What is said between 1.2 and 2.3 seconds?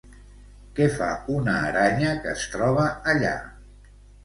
una aranya